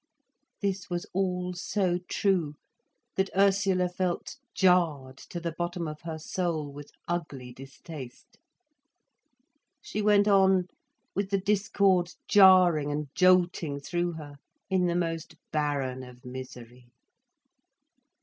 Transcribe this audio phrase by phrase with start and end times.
[0.63, 2.55] This was all so true,
[3.17, 8.39] that Ursula felt jarred to the bottom of her soul with ugly distaste.
[9.79, 10.69] She went on,
[11.13, 14.37] with the discord jarring and jolting through her,
[14.71, 16.87] in the most barren of misery.